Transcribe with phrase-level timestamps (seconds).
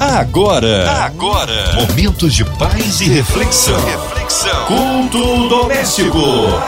[0.00, 3.74] Agora, agora, momentos de paz e reflexão.
[3.84, 4.66] Reflexão.
[4.66, 6.20] Culto doméstico.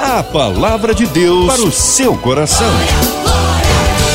[0.02, 2.66] A palavra de Deus para o seu coração.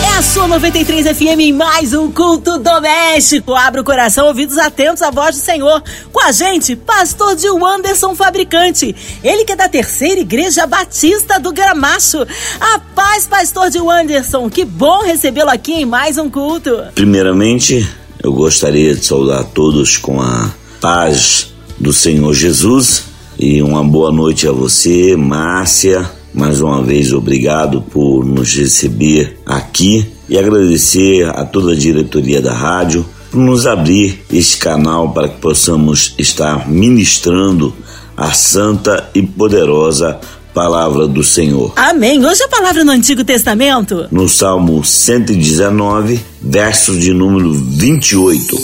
[0.03, 3.55] É a sua 93 FM em mais um culto doméstico.
[3.55, 5.81] Abra o coração, ouvidos atentos à voz do Senhor.
[6.11, 8.93] Com a gente, pastor de Anderson Fabricante.
[9.23, 12.27] Ele que é da terceira igreja batista do Gramacho.
[12.59, 14.49] A paz, pastor de Anderson.
[14.49, 16.83] Que bom recebê-lo aqui em mais um culto.
[16.93, 17.87] Primeiramente,
[18.25, 23.03] eu gostaria de saudar todos com a paz do Senhor Jesus
[23.37, 26.09] e uma boa noite a você, Márcia.
[26.33, 32.51] Mais uma vez, obrigado por nos receber aqui e agradecer a toda a diretoria da
[32.51, 37.75] rádio por nos abrir este canal para que possamos estar ministrando
[38.17, 40.19] a santa e poderosa
[40.55, 41.73] palavra do Senhor.
[41.75, 42.25] Amém.
[42.25, 44.07] Hoje a palavra no Antigo Testamento.
[44.09, 48.55] No Salmo 119, verso de número 28.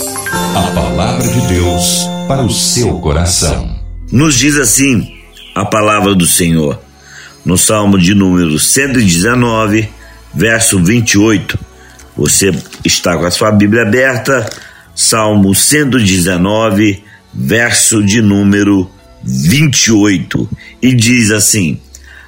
[0.55, 3.77] A palavra de Deus para o seu coração.
[4.09, 5.13] Nos diz assim
[5.53, 6.79] a palavra do Senhor.
[7.43, 9.89] No Salmo de número 119,
[10.33, 11.59] verso 28.
[12.15, 12.55] Você
[12.85, 14.49] está com a sua Bíblia aberta.
[14.95, 19.00] Salmo 119, verso de número 28
[20.81, 21.79] e diz assim: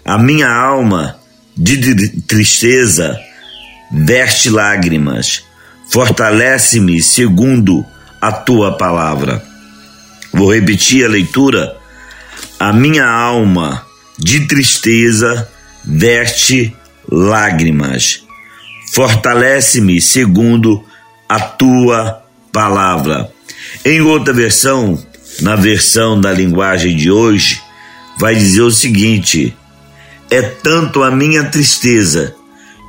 [0.06, 1.18] A minha alma
[1.56, 3.18] de tristeza
[3.92, 5.44] veste lágrimas,
[5.90, 7.86] fortalece-me segundo
[8.22, 9.44] a tua palavra.
[10.34, 11.78] Vou repetir a leitura.
[12.60, 13.86] A minha alma
[14.18, 15.50] de tristeza
[15.84, 16.76] veste
[17.12, 18.24] lágrimas,
[18.94, 20.84] fortalece-me segundo
[21.28, 23.30] a tua palavra.
[23.84, 24.98] Em outra versão,
[25.42, 27.62] na versão da linguagem de hoje,
[28.18, 29.56] vai dizer o seguinte:
[30.30, 32.36] é tanto a minha tristeza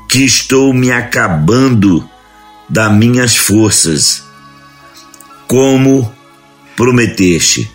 [0.08, 2.08] que estou me acabando
[2.68, 4.22] das minhas forças,
[5.46, 6.12] como
[6.76, 7.70] prometeste.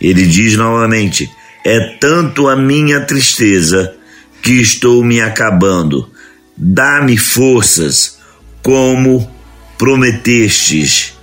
[0.00, 1.30] Ele diz novamente:
[1.64, 3.94] é tanto a minha tristeza
[4.42, 6.10] que estou me acabando.
[6.56, 8.18] Dá-me forças,
[8.62, 9.30] como
[9.78, 11.14] prometestes.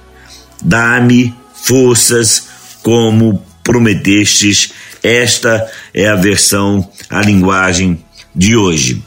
[0.62, 2.49] Dá-me forças,
[2.90, 4.72] como prometestes.
[5.04, 8.04] Esta é a versão, a linguagem
[8.36, 9.04] de hoje.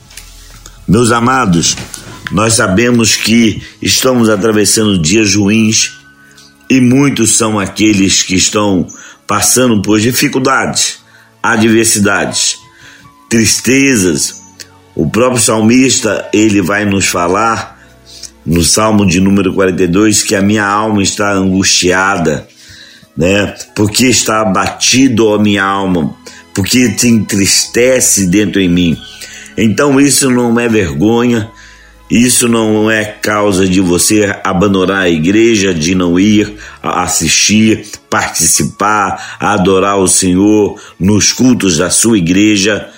[0.87, 1.77] Meus amados,
[2.31, 5.95] nós sabemos que estamos atravessando dias ruins
[6.71, 8.87] e muitos são aqueles que estão
[9.27, 10.99] passando por dificuldades,
[11.43, 12.59] adversidades,
[13.29, 14.45] tristezas.
[14.95, 17.83] O próprio salmista, ele vai nos falar
[18.47, 22.47] no Salmo de número 42 que a minha alma está angustiada,
[23.17, 23.55] né?
[23.75, 26.15] Porque está abatido a minha alma,
[26.55, 28.99] porque te entristece dentro em mim.
[29.57, 31.51] Então isso não é vergonha,
[32.11, 39.99] isso não é causa de você abandonar a igreja, de não ir assistir, participar, adorar
[39.99, 42.89] o Senhor nos cultos da sua igreja.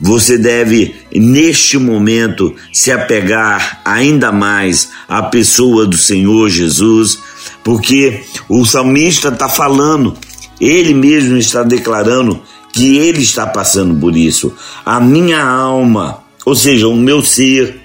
[0.00, 7.18] Você deve, neste momento, se apegar ainda mais à pessoa do Senhor Jesus,
[7.62, 10.16] porque o salmista está falando,
[10.60, 12.42] ele mesmo está declarando
[12.72, 14.54] que ele está passando por isso.
[14.84, 17.80] A minha alma, ou seja, o meu ser,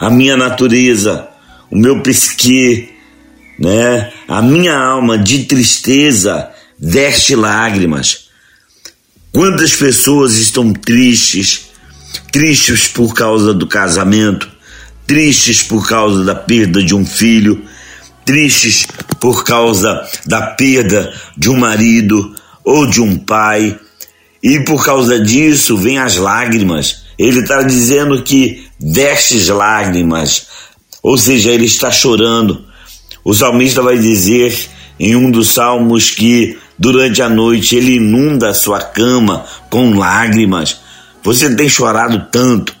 [0.00, 1.28] a minha natureza,
[1.70, 2.90] o meu psique,
[3.58, 4.12] né?
[4.28, 8.26] A minha alma de tristeza veste lágrimas.
[9.32, 11.70] Quantas pessoas estão tristes,
[12.32, 14.48] tristes por causa do casamento,
[15.06, 17.62] tristes por causa da perda de um filho,
[18.26, 18.86] tristes
[19.18, 23.78] por causa da perda de um marido ou de um pai,
[24.42, 27.04] e por causa disso vem as lágrimas.
[27.18, 30.48] Ele está dizendo que vestes lágrimas,
[31.02, 32.66] ou seja, ele está chorando.
[33.24, 38.54] O salmista vai dizer em um dos salmos que durante a noite ele inunda a
[38.54, 40.80] sua cama com lágrimas.
[41.22, 42.74] Você tem chorado tanto,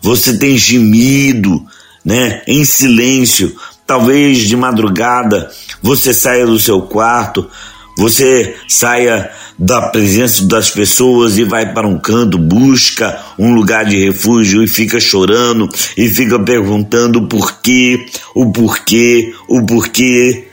[0.00, 1.64] você tem gemido,
[2.04, 3.54] né, em silêncio.
[3.86, 7.48] Talvez de madrugada você saia do seu quarto,
[7.96, 13.96] você saia da presença das pessoas e vai para um canto, busca um lugar de
[13.96, 20.48] refúgio e fica chorando e fica perguntando o porquê, o porquê, o porquê,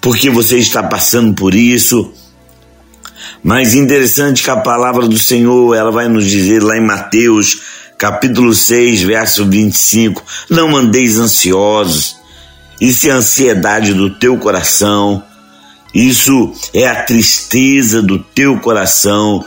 [0.00, 2.12] porque você está passando por isso.
[3.42, 7.60] Mas interessante que a palavra do Senhor, ela vai nos dizer lá em Mateus,
[7.96, 12.19] capítulo 6, verso 25: Não andeis ansiosos,
[12.80, 15.22] e se a ansiedade do teu coração,
[15.94, 19.44] isso é a tristeza do teu coração,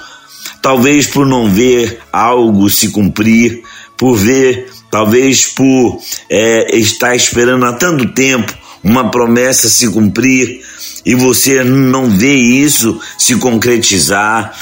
[0.61, 3.63] talvez por não ver algo se cumprir,
[3.97, 5.99] por ver, talvez por
[6.29, 8.53] é, estar esperando há tanto tempo
[8.83, 10.61] uma promessa se cumprir
[11.05, 14.53] e você não vê isso se concretizar,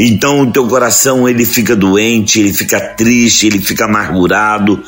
[0.00, 4.80] então o teu coração ele fica doente, ele fica triste, ele fica amargurado.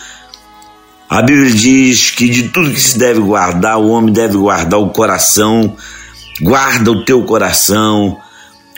[1.11, 4.91] A Bíblia diz que de tudo que se deve guardar, o homem deve guardar o
[4.91, 5.77] coração.
[6.41, 8.17] Guarda o teu coração,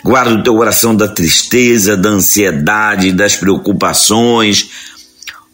[0.03, 4.67] guarda o teu coração da tristeza, da ansiedade, das preocupações.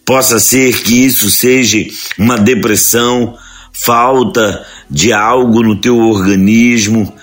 [0.06, 1.86] Possa ser que isso seja
[2.18, 3.38] uma depressão,
[3.74, 7.14] falta de algo no teu organismo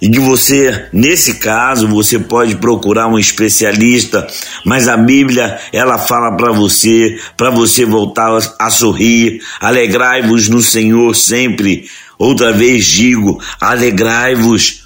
[0.00, 4.26] e que você, nesse caso, você pode procurar um especialista,
[4.64, 11.14] mas a Bíblia, ela fala para você, para você voltar a sorrir, alegrai-vos no Senhor
[11.14, 11.84] sempre.
[12.18, 14.84] Outra vez digo, alegrai-vos,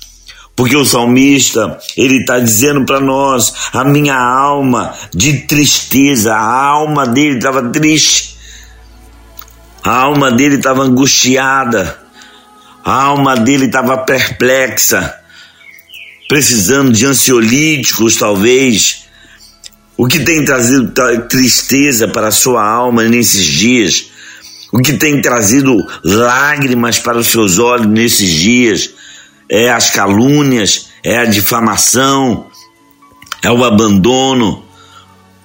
[0.57, 7.07] porque o salmista, ele está dizendo para nós, a minha alma de tristeza, a alma
[7.07, 8.37] dele estava triste,
[9.83, 12.04] a alma dele estava angustiada,
[12.85, 15.15] a alma dele estava perplexa,
[16.29, 19.05] precisando de ansiolíticos, talvez.
[19.97, 20.93] O que tem trazido
[21.29, 24.11] tristeza para a sua alma nesses dias?
[24.71, 28.91] O que tem trazido lágrimas para os seus olhos nesses dias?
[29.49, 32.49] É as calúnias, é a difamação,
[33.43, 34.65] é o abandono,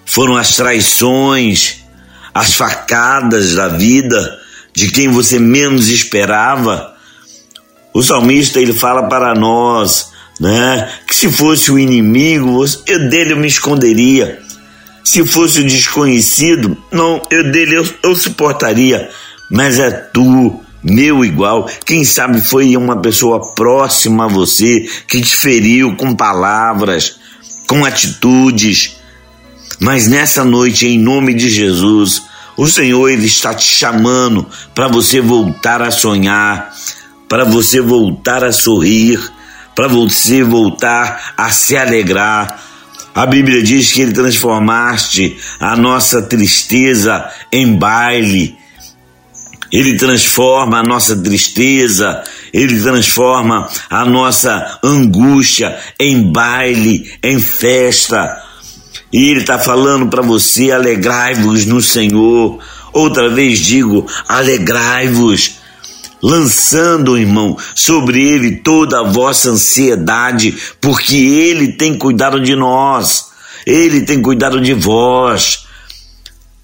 [0.06, 1.86] foram as traições,
[2.34, 4.40] as facadas da vida
[4.74, 6.99] de quem você menos esperava
[7.94, 13.38] o salmista ele fala para nós, né, que se fosse o inimigo, eu dele eu
[13.38, 14.40] me esconderia.
[15.04, 19.10] Se fosse o desconhecido, não, eu dele eu, eu suportaria.
[19.50, 21.68] Mas é tu, meu igual.
[21.86, 27.16] Quem sabe foi uma pessoa próxima a você que te feriu com palavras,
[27.68, 28.98] com atitudes.
[29.80, 32.22] Mas nessa noite, em nome de Jesus,
[32.56, 34.46] o Senhor ele está te chamando
[34.76, 36.72] para você voltar a sonhar,
[37.30, 39.20] para você voltar a sorrir,
[39.76, 42.60] para você voltar a se alegrar.
[43.14, 48.58] A Bíblia diz que ele transformaste a nossa tristeza em baile.
[49.72, 58.42] Ele transforma a nossa tristeza, ele transforma a nossa angústia em baile, em festa.
[59.14, 62.60] E ele está falando para você: alegrai-vos no Senhor.
[62.92, 65.59] Outra vez digo: alegrai-vos
[66.22, 73.28] lançando, irmão, sobre ele toda a vossa ansiedade, porque ele tem cuidado de nós,
[73.66, 75.69] ele tem cuidado de vós.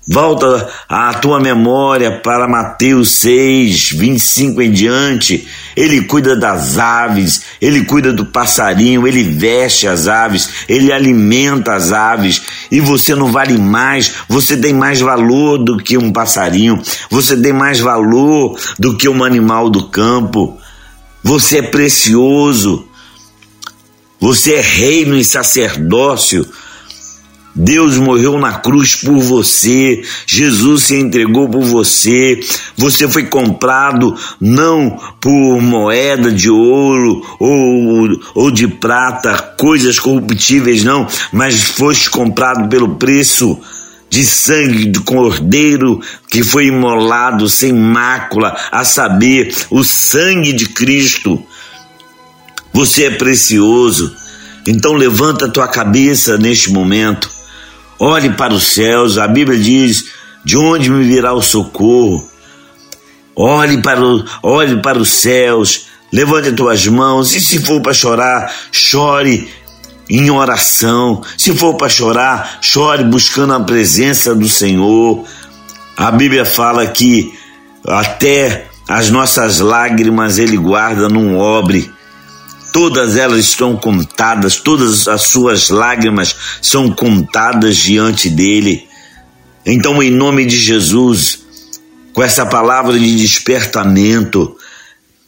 [0.07, 5.47] Volta a tua memória para Mateus 6, 25 em diante.
[5.75, 11.91] Ele cuida das aves, ele cuida do passarinho, ele veste as aves, ele alimenta as
[11.91, 12.43] aves.
[12.69, 16.79] E você não vale mais, você tem mais valor do que um passarinho,
[17.09, 20.55] você tem mais valor do que um animal do campo.
[21.23, 22.87] Você é precioso,
[24.19, 26.47] você é reino e sacerdócio
[27.55, 32.37] Deus morreu na cruz por você, Jesus se entregou por você,
[32.75, 41.07] você foi comprado não por moeda de ouro ou, ou de prata, coisas corruptíveis, não,
[41.31, 43.57] mas foste comprado pelo preço
[44.09, 51.41] de sangue do cordeiro que foi imolado sem mácula, a saber, o sangue de Cristo.
[52.73, 54.13] Você é precioso.
[54.67, 57.34] Então levanta a tua cabeça neste momento
[57.97, 60.05] Olhe para os céus, a Bíblia diz:
[60.43, 62.29] de onde me virá o socorro?
[63.35, 67.93] Olhe para, o, olhe para os céus, levante as tuas mãos, e se for para
[67.93, 69.49] chorar, chore
[70.09, 71.21] em oração.
[71.37, 75.25] Se for para chorar, chore buscando a presença do Senhor.
[75.97, 77.33] A Bíblia fala que
[77.87, 81.91] até as nossas lágrimas Ele guarda num obre
[82.75, 88.85] todas elas estão contadas, todas as suas lágrimas são contadas diante dele.
[89.65, 91.39] Então, em nome de Jesus,
[92.11, 94.57] com essa palavra de despertamento,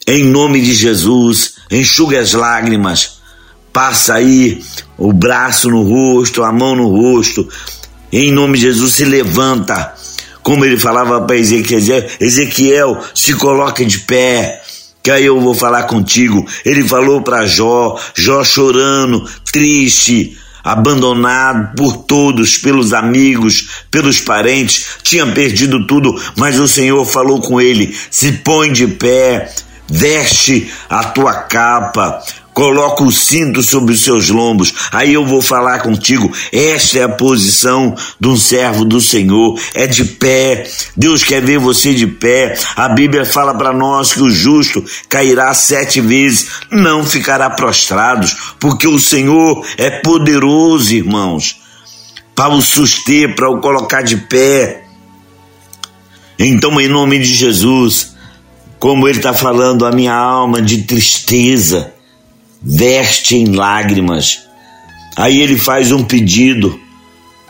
[0.06, 3.22] em nome de Jesus, enxugue as lágrimas,
[3.72, 4.62] passa aí
[4.98, 7.48] o braço no rosto, a mão no rosto,
[8.12, 9.94] em nome de Jesus, se levanta,
[10.42, 14.62] como ele falava para Ezequiel, Ezequiel, se coloque de pé,
[15.08, 16.46] que aí eu vou falar contigo.
[16.66, 25.26] Ele falou para Jó, Jó chorando, triste, abandonado por todos, pelos amigos, pelos parentes, tinha
[25.26, 29.50] perdido tudo, mas o Senhor falou com ele: se põe de pé,
[29.88, 32.22] veste a tua capa,
[32.58, 34.74] coloca o cinto sobre os seus lombos.
[34.90, 36.28] Aí eu vou falar contigo.
[36.52, 39.56] Esta é a posição de um servo do Senhor.
[39.74, 40.68] É de pé.
[40.96, 42.58] Deus quer ver você de pé.
[42.74, 48.26] A Bíblia fala para nós que o justo cairá sete vezes, não ficará prostrado,
[48.58, 51.60] porque o Senhor é poderoso, irmãos,
[52.34, 54.82] para o suster, para o colocar de pé.
[56.36, 58.16] Então, em nome de Jesus,
[58.80, 61.96] como ele está falando, a minha alma de tristeza
[62.62, 64.40] veste em lágrimas.
[65.16, 66.78] Aí ele faz um pedido: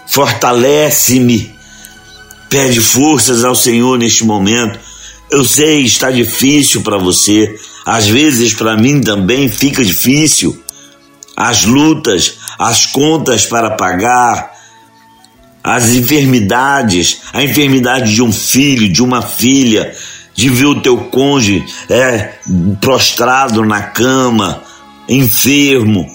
[0.06, 1.50] fortalece-me,
[2.48, 4.78] pede forças ao Senhor neste momento.
[5.30, 10.62] Eu sei, está difícil para você, às vezes para mim também fica difícil.
[11.36, 14.52] As lutas, as contas para pagar,
[15.62, 19.94] as enfermidades, a enfermidade de um filho, de uma filha,
[20.34, 22.32] de ver o teu cônjuge é,
[22.80, 24.62] prostrado na cama,
[25.08, 26.06] enfermo,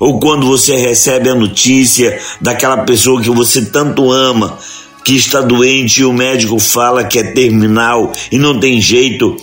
[0.00, 4.58] ou quando você recebe a notícia daquela pessoa que você tanto ama,
[5.04, 9.36] que está doente e o médico fala que é terminal e não tem jeito.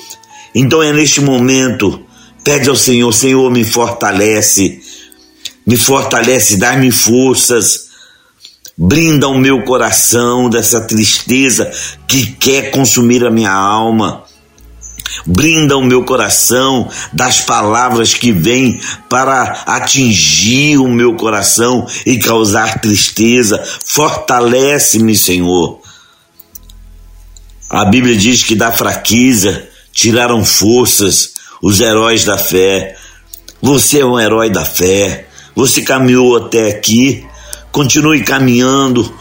[0.54, 2.02] Então é neste momento,
[2.44, 4.80] pede ao Senhor, Senhor, me fortalece,
[5.66, 7.90] me fortalece, dá-me forças,
[8.78, 11.72] brinda o meu coração dessa tristeza
[12.08, 14.25] que quer consumir a minha alma.
[15.26, 22.80] Brinda o meu coração das palavras que vêm para atingir o meu coração e causar
[22.82, 23.64] tristeza.
[23.86, 25.80] Fortalece-me, Senhor.
[27.70, 32.96] A Bíblia diz que da fraqueza tiraram forças os heróis da fé.
[33.62, 35.28] Você é um herói da fé.
[35.56, 37.26] Você caminhou até aqui.
[37.72, 39.14] Continue caminhando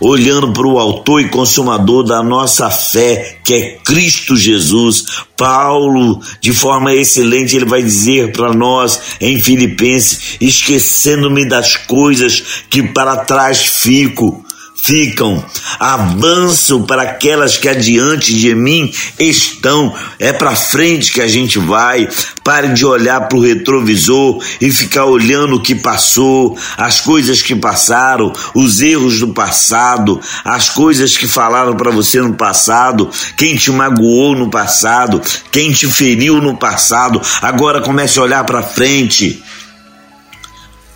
[0.00, 5.04] olhando para o autor e consumador da nossa fé, que é Cristo Jesus.
[5.36, 12.82] Paulo, de forma excelente, ele vai dizer para nós em Filipenses: esquecendo-me das coisas que
[12.82, 14.44] para trás fico
[14.80, 15.44] ficam,
[15.78, 19.94] avançam para aquelas que adiante de mim estão.
[20.18, 22.08] É para frente que a gente vai.
[22.42, 27.54] Pare de olhar para o retrovisor e ficar olhando o que passou, as coisas que
[27.54, 33.70] passaram, os erros do passado, as coisas que falaram para você no passado, quem te
[33.70, 35.20] magoou no passado,
[35.50, 37.20] quem te feriu no passado.
[37.42, 39.42] Agora comece a olhar para frente.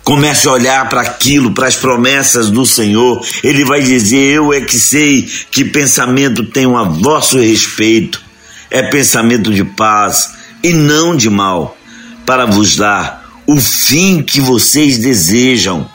[0.03, 3.25] Comece a olhar para aquilo, para as promessas do Senhor.
[3.41, 8.21] Ele vai dizer: Eu é que sei que pensamento tenho a vosso respeito.
[8.69, 11.77] É pensamento de paz e não de mal,
[12.25, 15.87] para vos dar o fim que vocês desejam.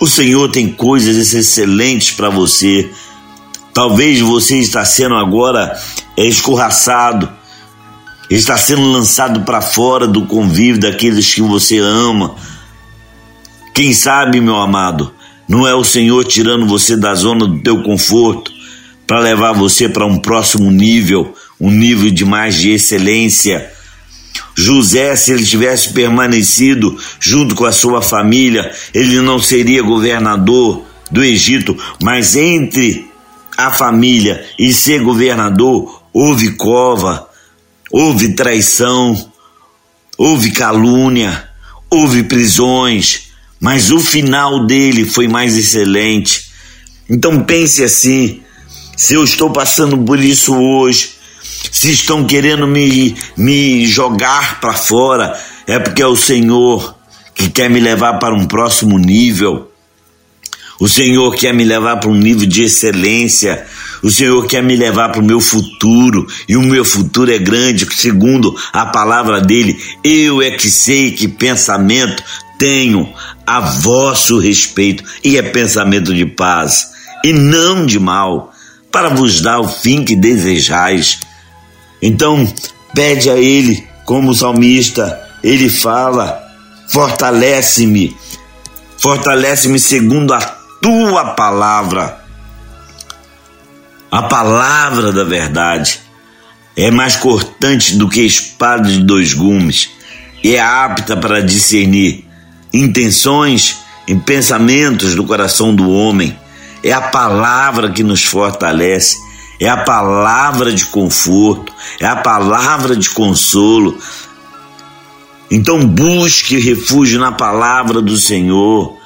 [0.00, 2.90] O Senhor tem coisas excelentes para você.
[3.72, 5.78] Talvez você está sendo agora
[6.16, 7.30] escorraçado,
[8.28, 12.34] está sendo lançado para fora do convívio daqueles que você ama
[13.78, 15.14] quem sabe, meu amado,
[15.48, 18.50] não é o Senhor tirando você da zona do teu conforto
[19.06, 23.70] para levar você para um próximo nível, um nível de mais de excelência.
[24.56, 31.22] José, se ele tivesse permanecido junto com a sua família, ele não seria governador do
[31.22, 33.08] Egito, mas entre
[33.56, 37.28] a família e ser governador, houve cova,
[37.92, 39.30] houve traição,
[40.18, 41.48] houve calúnia,
[41.88, 43.27] houve prisões,
[43.60, 46.50] mas o final dele foi mais excelente.
[47.08, 48.40] Então pense assim:
[48.96, 51.10] se eu estou passando por isso hoje,
[51.70, 56.96] se estão querendo me, me jogar para fora, é porque é o Senhor
[57.34, 59.70] que quer me levar para um próximo nível.
[60.80, 63.66] O Senhor quer me levar para um nível de excelência.
[64.02, 67.86] O Senhor quer me levar para o meu futuro, e o meu futuro é grande,
[67.96, 69.76] segundo a palavra dele.
[70.04, 72.22] Eu é que sei que pensamento
[72.58, 73.08] tenho
[73.48, 76.90] a vosso respeito, e é pensamento de paz,
[77.24, 78.52] e não de mal,
[78.92, 81.18] para vos dar o fim que desejais.
[82.02, 82.46] Então,
[82.94, 86.46] pede a Ele, como o salmista, ele fala:
[86.88, 88.14] fortalece-me,
[88.98, 90.40] fortalece-me segundo a
[90.82, 92.18] tua palavra.
[94.10, 96.00] A palavra da verdade
[96.76, 99.88] é mais cortante do que espada de dois gumes
[100.44, 102.27] e é apta para discernir
[102.72, 106.36] intenções e pensamentos do coração do homem.
[106.82, 109.16] É a palavra que nos fortalece,
[109.60, 113.98] é a palavra de conforto, é a palavra de consolo.
[115.50, 118.96] Então busque refúgio na palavra do Senhor.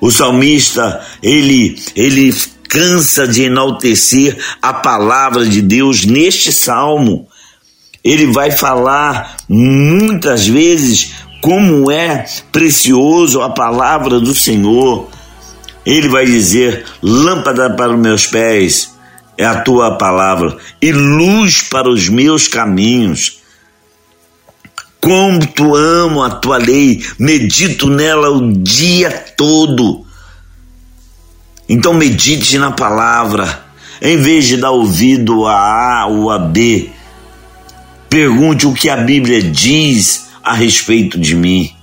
[0.00, 2.34] O salmista, ele, ele
[2.68, 7.26] cansa de enaltecer a palavra de Deus neste salmo.
[8.02, 11.12] Ele vai falar muitas vezes
[11.44, 15.10] como é precioso a palavra do Senhor.
[15.84, 18.94] Ele vai dizer: lâmpada para os meus pés
[19.36, 23.42] é a tua palavra e luz para os meus caminhos.
[25.54, 30.06] Tu amo a tua lei, medito nela o dia todo.
[31.68, 33.66] Então medite na palavra,
[34.00, 36.88] em vez de dar ouvido a A ou a B.
[38.08, 41.74] Pergunte o que a Bíblia diz a respeito de mim.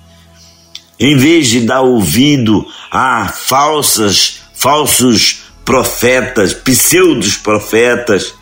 [1.00, 8.34] Em vez de dar ouvido a falsas, falsos profetas, pseudos profetas,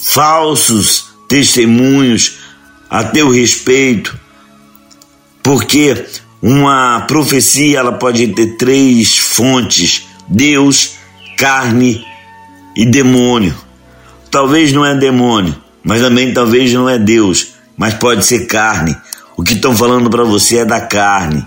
[0.00, 2.38] falsos testemunhos
[2.88, 4.18] a teu respeito,
[5.42, 6.06] porque
[6.42, 10.94] uma profecia ela pode ter três fontes: Deus,
[11.36, 12.04] carne
[12.74, 13.54] e demônio.
[14.30, 18.96] Talvez não é demônio, mas também talvez não é Deus, mas pode ser carne.
[19.40, 21.42] O que estão falando para você é da carne.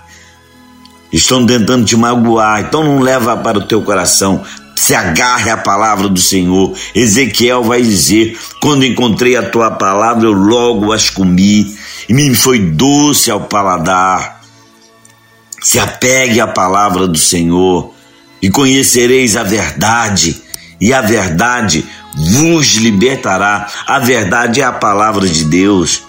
[1.11, 4.43] Estão tentando te magoar, então não leva para o teu coração.
[4.75, 6.75] Se agarre à palavra do Senhor.
[6.95, 11.77] Ezequiel vai dizer: Quando encontrei a tua palavra, eu logo as comi,
[12.09, 14.41] e me foi doce ao paladar.
[15.61, 17.93] Se apegue à palavra do Senhor,
[18.41, 20.41] e conhecereis a verdade,
[20.81, 21.85] e a verdade
[22.15, 23.67] vos libertará.
[23.85, 26.01] A verdade é a palavra de Deus.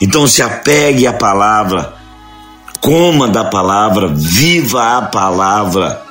[0.00, 1.94] Então se apegue à palavra,
[2.80, 6.10] coma da palavra, viva a palavra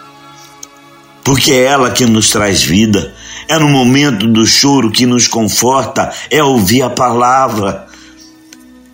[1.29, 3.13] porque é ela que nos traz vida.
[3.48, 7.86] É no momento do choro que nos conforta, é ouvir a palavra.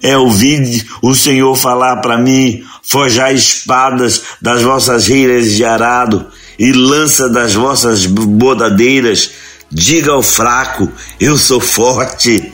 [0.04, 6.28] É ouvir o Senhor falar para mim: forjar espadas das vossas reiras de arado
[6.60, 9.32] e lança das vossas bodadeiras.
[9.72, 12.54] Diga ao fraco: eu sou forte.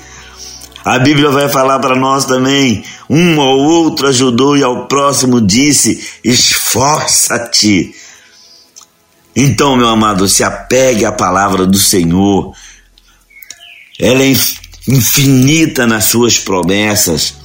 [0.83, 6.19] A Bíblia vai falar para nós também: um ao outro ajudou e ao próximo disse:
[6.23, 7.93] esforça-te.
[9.35, 12.53] Então, meu amado, se apegue à palavra do Senhor.
[13.99, 14.33] Ela é
[14.87, 17.35] infinita nas suas promessas.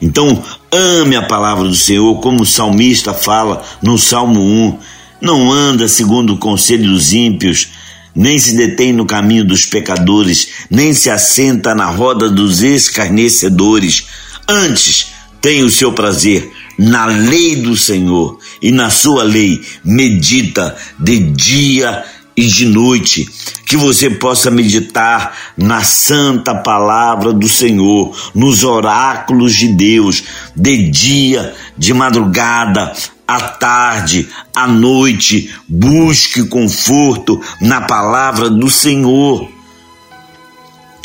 [0.00, 4.78] Então, ame a palavra do Senhor, como o salmista fala no Salmo 1.
[5.20, 7.68] Não anda segundo o conselho dos ímpios,
[8.14, 14.06] nem se detém no caminho dos pecadores, nem se assenta na roda dos escarnecedores.
[14.48, 21.18] Antes, tem o seu prazer na lei do Senhor e na sua lei medita de
[21.18, 22.04] dia
[22.36, 23.28] e de noite,
[23.66, 30.22] que você possa meditar na santa palavra do Senhor, nos oráculos de Deus,
[30.56, 32.92] de dia, de madrugada,
[33.36, 39.48] à tarde, à noite, busque conforto na palavra do Senhor.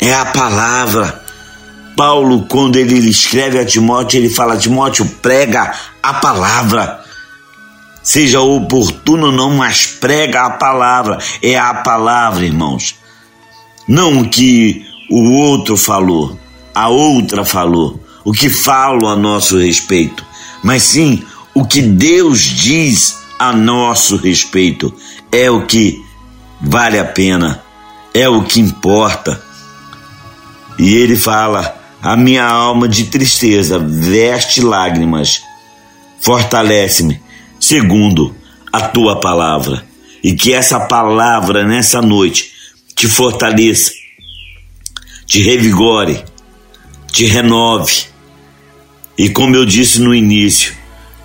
[0.00, 1.26] É a palavra
[1.96, 7.00] Paulo, quando ele escreve a Timóteo, ele fala: Timóteo, prega a palavra.
[8.02, 11.18] Seja oportuno ou não, mas prega a palavra.
[11.42, 12.96] É a palavra, irmãos.
[13.88, 16.38] Não o que o outro falou,
[16.74, 20.24] a outra falou, o que falo a nosso respeito,
[20.62, 21.24] mas sim
[21.56, 24.94] o que Deus diz a nosso respeito.
[25.32, 25.98] É o que
[26.60, 27.62] vale a pena,
[28.12, 29.42] é o que importa.
[30.78, 35.42] E ele fala: a minha alma de tristeza veste lágrimas.
[36.20, 37.22] Fortalece-me,
[37.58, 38.36] segundo
[38.70, 39.82] a tua palavra.
[40.22, 42.52] E que essa palavra nessa noite
[42.94, 43.92] te fortaleça,
[45.24, 46.22] te revigore,
[47.10, 48.04] te renove.
[49.16, 50.74] E como eu disse no início,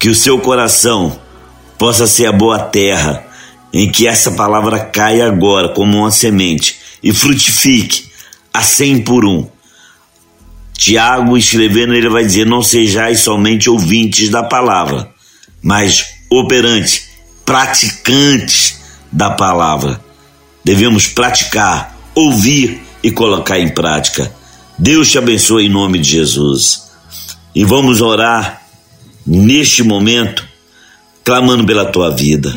[0.01, 1.19] que o seu coração
[1.77, 3.23] possa ser a boa terra
[3.71, 8.09] em que essa palavra caia agora como uma semente e frutifique
[8.51, 9.47] a cem por um
[10.73, 15.11] Tiago, escrevendo, ele vai dizer: Não sejais somente ouvintes da palavra,
[15.61, 17.09] mas operantes,
[17.45, 20.03] praticantes da palavra.
[20.65, 24.33] Devemos praticar, ouvir e colocar em prática.
[24.79, 26.89] Deus te abençoe em nome de Jesus.
[27.53, 28.60] E vamos orar
[29.25, 30.45] neste momento,
[31.23, 32.53] clamando pela tua vida.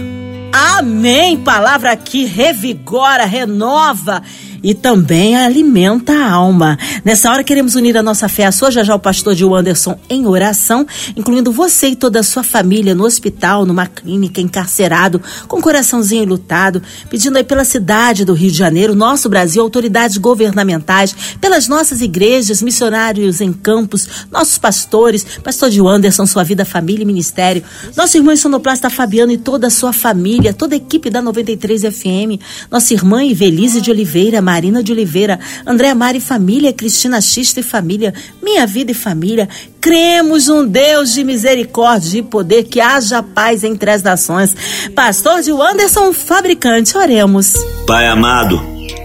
[0.52, 1.36] Amém.
[1.36, 4.22] Palavra que revigora, renova
[4.64, 6.78] e também alimenta a alma.
[7.04, 9.96] Nessa hora queremos unir a nossa fé à sua, já já o pastor Gil Anderson
[10.08, 15.60] em oração, incluindo você e toda a sua família no hospital, numa clínica, encarcerado, com
[15.60, 21.68] coraçãozinho lutado, pedindo aí pela cidade do Rio de Janeiro, nosso Brasil, autoridades governamentais, pelas
[21.68, 27.62] nossas igrejas, missionários em campos, nossos pastores, pastor Gil Anderson, sua vida, família e ministério,
[27.94, 32.40] nosso irmão sonoplasta Fabiano e toda a sua família, toda a equipe da 93 FM,
[32.70, 38.14] nossa irmã Ivelise de Oliveira, Marina de Oliveira, André Mari Família, Cristina Xista e Família,
[38.40, 39.48] Minha Vida e Família.
[39.80, 44.54] Cremos um Deus de misericórdia e poder, que haja paz entre as nações.
[44.94, 47.54] Pastor de Anderson Fabricante, oremos.
[47.84, 48.62] Pai amado,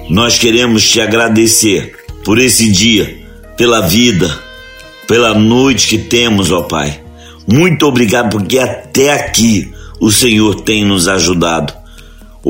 [0.07, 3.23] nós queremos te agradecer por esse dia,
[3.57, 4.29] pela vida,
[5.07, 7.01] pela noite que temos, ó Pai.
[7.47, 11.78] Muito obrigado porque até aqui o Senhor tem nos ajudado.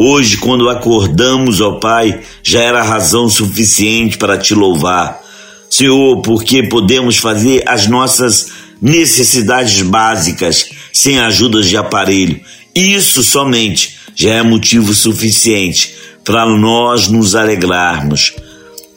[0.01, 5.21] Hoje, quando acordamos, ó Pai, já era razão suficiente para te louvar.
[5.69, 8.49] Senhor, porque podemos fazer as nossas
[8.81, 12.39] necessidades básicas sem ajudas de aparelho.
[12.73, 18.35] Isso somente já é motivo suficiente para nós nos alegrarmos.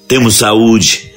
[0.07, 1.12] Temos saúde,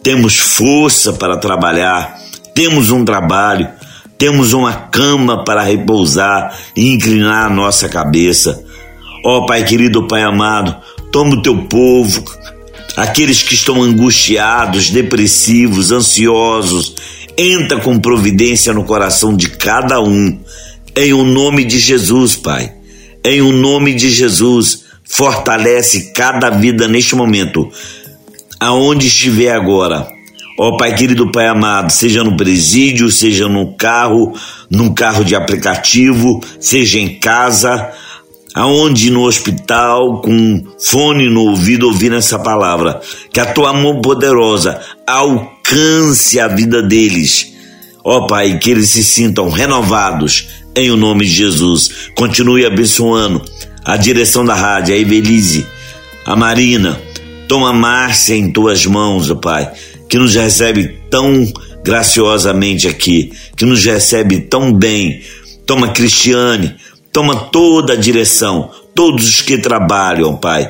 [0.00, 2.16] temos força para trabalhar,
[2.54, 3.68] temos um trabalho,
[4.16, 8.67] temos uma cama para repousar e inclinar a nossa cabeça.
[9.24, 10.76] Ó oh, Pai querido, Pai amado,
[11.10, 12.24] toma o teu povo,
[12.96, 16.94] aqueles que estão angustiados, depressivos, ansiosos,
[17.36, 20.38] entra com providência no coração de cada um,
[20.96, 22.72] em o nome de Jesus, Pai.
[23.24, 27.68] Em o nome de Jesus, fortalece cada vida neste momento,
[28.60, 30.18] aonde estiver agora
[30.60, 34.32] Ó oh, Pai querido, Pai amado, seja no presídio, seja no carro,
[34.68, 37.92] num carro de aplicativo, seja em casa,
[38.54, 43.00] aonde no hospital, com fone no ouvido, ouvindo essa palavra.
[43.32, 47.52] Que a tua mão poderosa alcance a vida deles.
[48.04, 52.10] Ó oh, Pai, que eles se sintam renovados em o nome de Jesus.
[52.14, 53.42] Continue abençoando
[53.84, 55.66] a direção da rádio, a Evelise,
[56.24, 57.00] a Marina.
[57.46, 59.72] Toma Márcia em tuas mãos, ó oh, Pai
[60.08, 61.46] que nos recebe tão
[61.84, 65.22] graciosamente aqui, que nos recebe tão bem.
[65.66, 66.74] Toma Cristiane,
[67.18, 70.68] toma toda a direção, todos os que trabalham, Pai,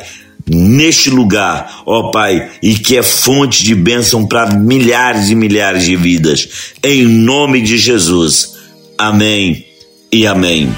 [0.49, 5.95] neste lugar, ó Pai, e que é fonte de bênção para milhares e milhares de
[5.95, 6.49] vidas.
[6.83, 8.55] Em nome de Jesus.
[8.97, 9.67] Amém
[10.11, 10.75] e amém.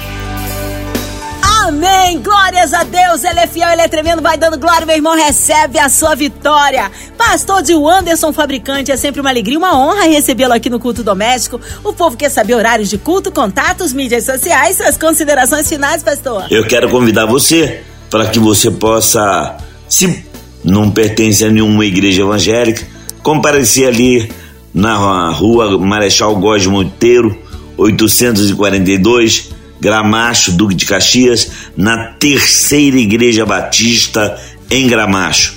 [1.71, 2.19] Amém.
[2.19, 3.23] Glórias a Deus.
[3.23, 4.21] Ele é fiel, ele é tremendo.
[4.21, 5.15] Vai dando glória, meu irmão.
[5.15, 6.91] Recebe a sua vitória.
[7.17, 11.61] Pastor de Anderson Fabricante, é sempre uma alegria, uma honra recebê-lo aqui no culto doméstico.
[11.81, 16.45] O povo quer saber horários de culto, contatos, mídias sociais, suas considerações finais, pastor.
[16.51, 19.57] Eu quero convidar você para que você possa,
[19.87, 20.25] se
[20.65, 22.85] não pertence a nenhuma igreja evangélica,
[23.23, 24.29] comparecer ali
[24.73, 27.37] na rua Marechal Góes Monteiro,
[27.77, 34.39] 842 Gramacho, Duque de Caxias, na terceira Igreja Batista
[34.69, 35.55] em Gramacho.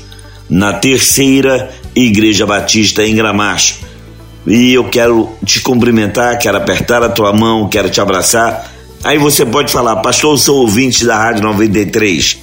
[0.49, 3.81] Na terceira Igreja Batista em Gramacho.
[4.47, 8.73] E eu quero te cumprimentar, quero apertar a tua mão, quero te abraçar.
[9.05, 12.39] Aí você pode falar, pastor, eu sou ouvinte da Rádio 93.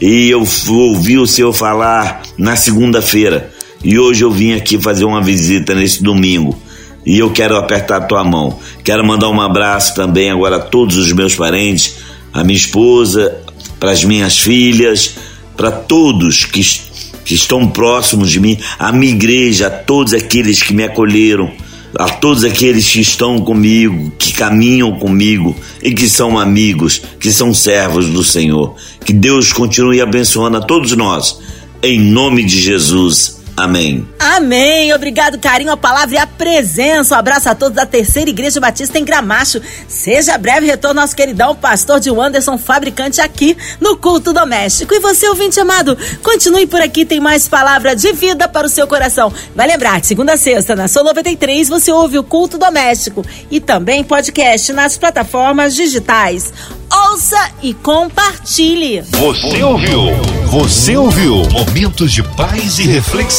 [0.00, 3.50] E eu ouvi o senhor falar na segunda-feira.
[3.84, 6.58] E hoje eu vim aqui fazer uma visita nesse domingo
[7.04, 8.58] e eu quero apertar a tua mão.
[8.84, 11.96] Quero mandar um abraço também agora a todos os meus parentes,
[12.32, 13.36] a minha esposa,
[13.78, 15.16] para as minhas filhas,
[15.56, 16.62] para todos que,
[17.24, 21.50] que estão próximos de mim, a minha igreja, a todos aqueles que me acolheram,
[21.98, 27.52] a todos aqueles que estão comigo, que caminham comigo e que são amigos, que são
[27.52, 28.74] servos do Senhor.
[29.04, 31.38] Que Deus continue abençoando a todos nós.
[31.82, 33.41] Em nome de Jesus.
[33.56, 34.08] Amém.
[34.18, 34.92] Amém.
[34.94, 37.14] Obrigado, carinho, a palavra e a presença.
[37.14, 39.60] Um abraço a todos da Terceira Igreja Batista em Gramacho.
[39.86, 44.94] Seja breve retorno nosso queridão pastor de Anderson, fabricante aqui no culto doméstico.
[44.94, 48.86] E você, ouvinte amado, continue por aqui, tem mais palavra de vida para o seu
[48.86, 49.32] coração.
[49.54, 54.02] Vai lembrar segunda a sexta, na Sou 93, você ouve o culto doméstico e também
[54.02, 56.52] podcast nas plataformas digitais.
[56.92, 59.00] Ouça e compartilhe.
[59.00, 60.14] Você ouviu?
[60.46, 61.42] Você ouviu?
[61.50, 62.86] Momentos de paz e